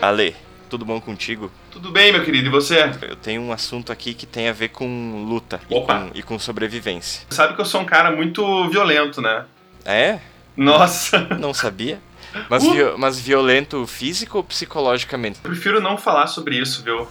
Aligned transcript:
Ale, 0.00 0.34
tudo 0.68 0.84
bom 0.84 1.00
contigo? 1.00 1.50
Tudo 1.70 1.90
bem, 1.90 2.12
meu 2.12 2.24
querido, 2.24 2.46
e 2.46 2.50
você? 2.50 2.90
Eu 3.02 3.16
tenho 3.16 3.42
um 3.42 3.52
assunto 3.52 3.92
aqui 3.92 4.14
que 4.14 4.26
tem 4.26 4.48
a 4.48 4.52
ver 4.52 4.68
com 4.68 5.24
luta 5.28 5.60
e 5.68 5.74
com, 5.80 6.10
e 6.14 6.22
com 6.22 6.38
sobrevivência. 6.38 7.26
Sabe 7.30 7.54
que 7.54 7.60
eu 7.60 7.64
sou 7.66 7.80
um 7.80 7.84
cara 7.84 8.10
muito 8.10 8.68
violento, 8.68 9.20
né? 9.20 9.44
É? 9.84 10.18
Nossa, 10.56 11.18
Não 11.38 11.52
sabia? 11.54 12.00
Mas, 12.48 12.62
Uh. 12.62 12.72
vio- 12.72 12.94
mas 12.98 13.18
violento 13.18 13.84
físico 13.88 14.38
ou 14.38 14.44
psicologicamente? 14.44 15.40
eu 15.42 15.50
prefiro 15.50 15.80
não 15.80 15.98
falar 15.98 16.28
sobre 16.28 16.56
isso, 16.56 16.82
viu? 16.84 17.08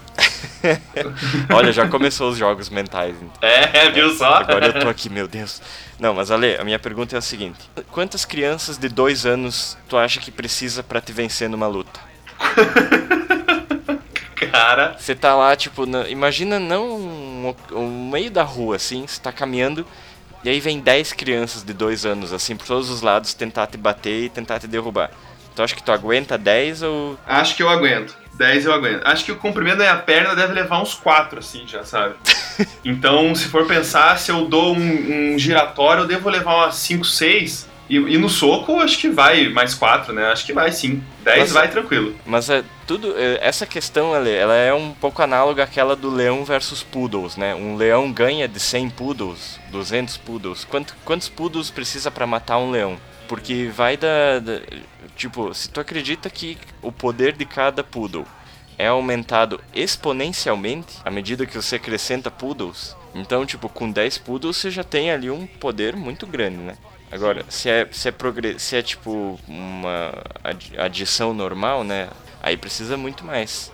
Olha, 1.54 1.74
já 1.74 1.88
começou 1.90 2.30
os 2.30 2.38
jogos 2.38 2.70
mentais. 2.70 3.16
então. 3.22 3.32
É, 3.50 3.90
viu 3.92 4.10
só? 4.16 4.36
Agora 4.36 4.68
eu 4.68 4.80
tô 4.80 4.88
aqui, 4.90 5.10
meu 5.10 5.28
Deus. 5.28 5.62
Não, 6.00 6.14
mas 6.14 6.32
Ale, 6.32 6.56
a 6.58 6.64
minha 6.64 6.80
pergunta 6.80 7.16
é 7.16 7.20
a 7.20 7.22
seguinte: 7.22 7.60
Quantas 7.92 8.24
crianças 8.24 8.78
de 8.78 8.88
dois 8.88 9.26
anos 9.26 9.78
tu 9.90 9.98
acha 9.98 10.22
que 10.22 10.32
precisa 10.32 10.82
pra 10.82 11.02
te 11.02 11.12
vencer 11.12 11.50
numa 11.50 11.68
luta? 11.68 12.00
Cara, 14.52 14.96
Você 14.98 15.14
tá 15.14 15.36
lá, 15.36 15.56
tipo, 15.56 15.86
na- 15.86 16.08
imagina 16.10 16.60
não 16.60 16.86
um, 16.98 17.56
um 17.74 18.10
meio 18.10 18.32
da 18.32 18.44
rua, 18.44 18.78
assim, 18.78 19.06
você 19.06 19.20
tá 19.22 19.32
caminhando, 19.32 19.86
e 20.44 20.50
aí 20.50 20.60
vem 20.60 20.80
10 20.80 21.14
crianças 21.14 21.64
de 21.64 21.74
dois 21.74 22.06
anos, 22.06 22.32
assim, 22.34 22.56
por 22.56 22.66
todos 22.66 22.90
os 22.90 23.02
lados, 23.02 23.34
tentar 23.34 23.68
te 23.68 23.78
bater 23.78 24.24
e 24.26 24.30
tentar 24.30 24.60
te 24.60 24.68
derrubar. 24.68 25.12
Tu 25.56 25.62
acha 25.62 25.76
que 25.76 25.84
tu 25.84 25.92
aguenta 25.92 26.38
10 26.38 26.82
ou. 26.84 27.18
acho 27.28 27.56
que 27.56 27.62
eu 27.62 27.70
aguento. 27.70 28.18
10 28.36 28.66
eu 28.66 28.72
aguento. 28.74 29.06
Acho 29.06 29.26
que 29.26 29.32
o 29.34 29.36
comprimento 29.36 29.80
da 29.80 29.84
minha 29.84 29.98
perna 29.98 30.34
deve 30.34 30.54
levar 30.54 30.82
uns 30.82 30.94
4, 30.94 31.40
assim, 31.40 31.68
já, 31.68 31.84
sabe? 31.84 32.16
Então, 32.84 33.34
se 33.36 33.46
for 33.48 33.66
pensar, 33.66 34.18
se 34.20 34.32
eu 34.32 34.46
dou 34.46 34.76
um, 34.76 35.34
um 35.36 35.40
giratório, 35.40 36.04
eu 36.04 36.08
devo 36.08 36.30
levar 36.30 36.56
umas 36.56 36.76
5, 36.76 37.06
6. 37.06 37.69
E, 37.90 37.96
e 37.96 38.18
no 38.20 38.30
soco, 38.30 38.80
acho 38.80 39.00
que 39.00 39.10
vai 39.10 39.50
mais 39.50 39.74
4, 39.74 40.14
né? 40.14 40.26
Acho 40.28 40.46
que 40.46 40.54
vai 40.54 40.72
sim. 40.72 41.02
10 41.24 41.40
Mas- 41.40 41.52
vai 41.52 41.68
tranquilo. 41.70 42.16
Mas 42.26 42.50
é 42.50 42.64
tudo. 42.86 43.16
é, 43.18 43.40
Essa 43.42 43.66
questão, 43.66 44.14
Ale, 44.14 44.30
ela 44.32 44.54
é 44.56 44.72
um 44.74 44.92
pouco 44.94 45.22
análoga 45.24 45.64
àquela 45.64 45.96
do 45.96 46.10
leão 46.10 46.46
versus 46.46 46.84
poodles, 46.84 47.36
né? 47.36 47.56
Um 47.56 47.76
leão 47.76 48.12
ganha 48.12 48.48
de 48.48 48.60
100 48.60 48.90
poodles, 48.92 49.60
200 49.72 50.18
poodles. 50.18 50.64
Quanto, 50.66 50.96
quantos 51.04 51.30
poodles 51.30 51.72
precisa 51.72 52.12
pra 52.12 52.28
matar 52.28 52.60
um 52.60 52.70
leão? 52.70 52.96
Porque 53.28 53.70
vai 53.76 53.98
da, 53.98 54.40
da- 54.40 54.62
Tipo, 55.16 55.54
se 55.54 55.68
tu 55.70 55.82
acredita 55.82 56.30
que 56.30 56.58
o 56.82 56.92
poder 56.94 57.34
de 57.34 57.44
cada 57.46 57.84
poodle 57.84 58.26
é 58.78 58.88
aumentado 58.88 59.60
exponencialmente 59.74 60.98
à 61.04 61.12
medida 61.12 61.46
que 61.46 61.56
você 61.56 61.76
acrescenta 61.76 62.32
poodles, 62.32 62.96
então, 63.14 63.46
tipo, 63.46 63.68
com 63.68 63.92
10 63.92 64.18
poodles 64.20 64.56
você 64.58 64.72
já 64.72 64.84
tem 64.84 65.12
ali 65.12 65.30
um 65.30 65.46
poder 65.46 65.96
muito 65.96 66.26
grande, 66.26 66.58
né? 66.58 66.76
Agora, 67.12 67.44
se 67.50 67.70
é, 67.70 67.88
se 67.92 68.08
é, 68.10 68.14
se 68.58 68.76
é 68.76 68.82
tipo 68.82 69.40
uma 69.48 70.14
adi- 70.44 70.78
adição 70.78 71.34
normal, 71.34 71.84
né? 71.84 72.10
Aí 72.42 72.56
precisa 72.56 72.96
muito 72.98 73.26
mais. 73.26 73.72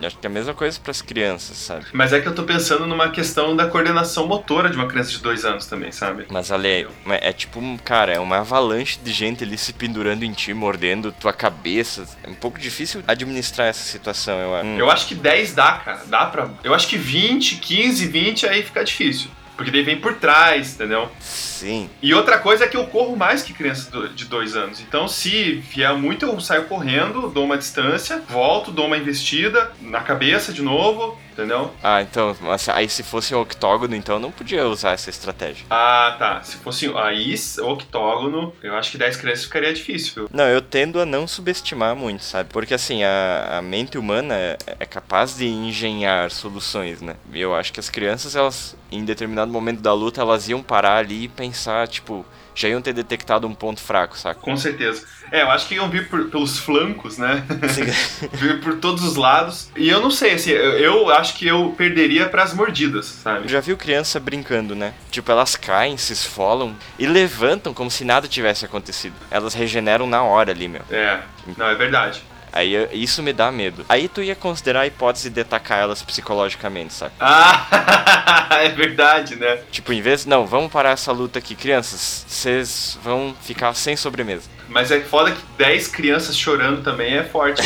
Eu 0.00 0.06
acho 0.06 0.16
que 0.16 0.24
é 0.24 0.30
a 0.30 0.32
mesma 0.32 0.54
coisa 0.54 0.78
para 0.78 0.92
as 0.92 1.02
crianças, 1.02 1.56
sabe? 1.56 1.86
Mas 1.92 2.12
é 2.12 2.20
que 2.20 2.28
eu 2.28 2.34
tô 2.34 2.44
pensando 2.44 2.86
numa 2.86 3.10
questão 3.10 3.56
da 3.56 3.66
coordenação 3.66 4.28
motora 4.28 4.70
de 4.70 4.76
uma 4.76 4.86
criança 4.86 5.10
de 5.10 5.18
2 5.18 5.44
anos 5.44 5.66
também, 5.66 5.90
sabe? 5.90 6.24
Mas 6.30 6.52
ali, 6.52 6.86
é 7.20 7.32
tipo, 7.32 7.58
um- 7.58 7.76
cara, 7.76 8.12
é 8.12 8.20
uma 8.20 8.38
avalanche 8.38 8.96
de 9.02 9.12
gente 9.12 9.42
ali 9.42 9.58
se 9.58 9.72
pendurando 9.72 10.22
em 10.24 10.32
ti, 10.32 10.54
mordendo 10.54 11.10
tua 11.10 11.32
cabeça. 11.32 12.06
É 12.22 12.30
um 12.30 12.34
pouco 12.34 12.60
difícil 12.60 13.02
administrar 13.08 13.66
essa 13.66 13.82
situação, 13.82 14.38
eu 14.38 14.54
acho. 14.54 14.68
Eu 14.68 14.88
acho 14.88 15.08
que 15.08 15.16
10 15.16 15.52
dá, 15.52 15.72
cara. 15.84 16.02
Dá 16.06 16.26
pra. 16.26 16.48
Eu 16.62 16.72
acho 16.74 16.86
que 16.86 16.96
20, 16.96 17.56
15, 17.56 18.06
20 18.06 18.46
aí 18.46 18.62
fica 18.62 18.84
difícil. 18.84 19.28
Porque 19.58 19.72
daí 19.72 19.82
vem 19.82 20.00
por 20.00 20.14
trás, 20.14 20.74
entendeu? 20.76 21.10
Sim. 21.18 21.90
E 22.00 22.14
outra 22.14 22.38
coisa 22.38 22.64
é 22.64 22.68
que 22.68 22.76
eu 22.76 22.86
corro 22.86 23.16
mais 23.16 23.42
que 23.42 23.52
criança 23.52 23.90
de 24.10 24.24
dois 24.26 24.54
anos. 24.54 24.80
Então, 24.80 25.08
se 25.08 25.54
vier 25.54 25.92
muito, 25.94 26.24
eu 26.24 26.40
saio 26.40 26.66
correndo, 26.66 27.28
dou 27.28 27.44
uma 27.44 27.58
distância, 27.58 28.22
volto, 28.28 28.70
dou 28.70 28.86
uma 28.86 28.96
investida 28.96 29.72
na 29.80 30.00
cabeça 30.00 30.52
de 30.52 30.62
novo, 30.62 31.18
entendeu? 31.38 31.72
Ah, 31.82 32.02
então, 32.02 32.36
mas 32.40 32.68
aí 32.68 32.88
se 32.88 33.04
fosse 33.04 33.34
um 33.34 33.40
octógono, 33.40 33.94
então 33.94 34.18
não 34.18 34.32
podia 34.32 34.66
usar 34.66 34.92
essa 34.92 35.08
estratégia. 35.08 35.64
Ah, 35.70 36.16
tá. 36.18 36.42
Se 36.42 36.56
fosse 36.56 36.92
aí, 36.96 37.34
octógono, 37.62 38.52
eu 38.62 38.74
acho 38.74 38.90
que 38.90 38.98
10 38.98 39.16
crianças 39.16 39.44
ficaria 39.44 39.72
difícil, 39.72 40.12
viu? 40.14 40.30
Não, 40.32 40.44
eu 40.44 40.60
tendo 40.60 41.00
a 41.00 41.06
não 41.06 41.28
subestimar 41.28 41.94
muito, 41.94 42.24
sabe? 42.24 42.50
Porque 42.52 42.74
assim, 42.74 43.04
a, 43.04 43.58
a 43.58 43.62
mente 43.62 43.96
humana 43.96 44.34
é, 44.34 44.58
é 44.80 44.86
capaz 44.86 45.36
de 45.36 45.46
engenhar 45.46 46.30
soluções, 46.30 47.00
né? 47.00 47.14
E 47.32 47.40
eu 47.40 47.54
acho 47.54 47.72
que 47.72 47.80
as 47.80 47.88
crianças, 47.88 48.34
elas, 48.34 48.76
em 48.90 49.04
determinado 49.04 49.52
momento 49.52 49.80
da 49.80 49.92
luta, 49.92 50.20
elas 50.20 50.48
iam 50.48 50.62
parar 50.62 50.96
ali 50.96 51.24
e 51.24 51.28
pensar, 51.28 51.86
tipo, 51.86 52.26
já 52.60 52.68
iam 52.68 52.82
ter 52.82 52.92
detectado 52.92 53.46
um 53.46 53.54
ponto 53.54 53.80
fraco, 53.80 54.16
saca? 54.18 54.40
Com 54.40 54.56
certeza. 54.56 55.04
É, 55.30 55.42
eu 55.42 55.50
acho 55.50 55.66
que 55.68 55.74
iam 55.74 55.88
vir 55.90 56.08
por- 56.08 56.24
pelos 56.30 56.58
flancos, 56.58 57.18
né? 57.18 57.44
Vir 58.32 58.60
por 58.60 58.76
todos 58.76 59.04
os 59.04 59.16
lados. 59.16 59.70
E 59.76 59.88
eu 59.88 60.00
não 60.00 60.10
sei, 60.10 60.32
assim, 60.34 60.50
eu, 60.50 60.72
eu 60.78 61.10
acho 61.10 61.34
que 61.34 61.46
eu 61.46 61.74
perderia 61.76 62.28
pras 62.28 62.54
mordidas, 62.54 63.06
sabe? 63.06 63.46
Já 63.48 63.60
viu 63.60 63.76
criança 63.76 64.18
brincando, 64.18 64.74
né? 64.74 64.94
Tipo, 65.10 65.30
elas 65.30 65.54
caem, 65.56 65.96
se 65.96 66.12
esfolam 66.12 66.74
e 66.98 67.06
levantam 67.06 67.74
como 67.74 67.90
se 67.90 68.04
nada 68.04 68.26
tivesse 68.26 68.64
acontecido. 68.64 69.14
Elas 69.30 69.54
regeneram 69.54 70.06
na 70.06 70.22
hora 70.22 70.50
ali, 70.50 70.66
meu. 70.68 70.82
É, 70.90 71.20
não, 71.56 71.66
é 71.68 71.74
verdade. 71.74 72.22
Aí 72.52 72.88
isso 72.92 73.22
me 73.22 73.32
dá 73.32 73.50
medo. 73.50 73.84
Aí 73.88 74.08
tu 74.08 74.22
ia 74.22 74.34
considerar 74.34 74.80
a 74.80 74.86
hipótese 74.86 75.30
de 75.30 75.40
atacar 75.40 75.80
elas 75.80 76.02
psicologicamente, 76.02 76.92
sabe? 76.94 77.12
Ah, 77.20 78.48
é 78.62 78.68
verdade, 78.70 79.36
né? 79.36 79.58
Tipo, 79.70 79.92
em 79.92 80.00
vez. 80.00 80.26
Não, 80.26 80.46
vamos 80.46 80.72
parar 80.72 80.90
essa 80.90 81.12
luta 81.12 81.38
aqui, 81.38 81.54
crianças. 81.54 82.24
Vocês 82.28 82.98
vão 83.02 83.34
ficar 83.42 83.74
sem 83.74 83.96
sobremesa. 83.96 84.48
Mas 84.68 84.90
é 84.90 85.00
foda 85.00 85.32
que 85.32 85.40
10 85.56 85.88
crianças 85.88 86.36
chorando 86.36 86.82
também 86.82 87.16
é 87.16 87.24
forte? 87.24 87.62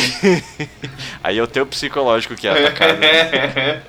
Aí 1.23 1.37
é 1.37 1.43
o 1.43 1.47
teu 1.47 1.65
psicológico 1.65 2.35
que 2.35 2.47
é 2.47 2.51
atacado. 2.51 2.99
né? 2.99 3.83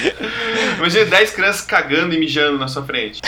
Imagina 0.78 1.04
10 1.04 1.30
crianças 1.32 1.62
cagando 1.62 2.14
e 2.14 2.18
mijando 2.18 2.58
na 2.58 2.68
sua 2.68 2.84
frente. 2.84 3.20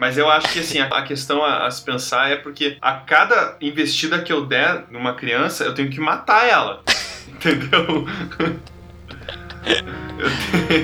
Mas 0.00 0.16
eu 0.16 0.30
acho 0.30 0.50
que 0.50 0.60
assim, 0.60 0.80
a 0.80 1.02
questão 1.02 1.44
a, 1.44 1.70
se 1.70 1.84
pensar 1.84 2.30
é 2.30 2.36
porque 2.36 2.78
a 2.80 2.94
cada 2.94 3.58
investida 3.60 4.22
que 4.22 4.32
eu 4.32 4.46
der 4.46 4.84
numa 4.90 5.12
criança, 5.12 5.62
eu 5.62 5.74
tenho 5.74 5.90
que 5.90 6.00
matar 6.00 6.48
ela. 6.48 6.82
Entendeu? 7.28 8.06
Tenho... 8.38 8.62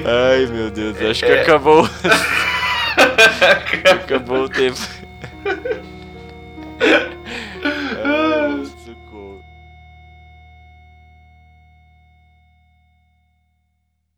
Ai 0.05 0.45
meu 0.53 0.71
Deus, 0.71 1.01
acho 1.01 1.25
é... 1.25 1.29
que 1.29 1.35
acabou. 1.41 1.89
acabou 4.05 4.45
o 4.45 4.49
tempo. 4.51 4.81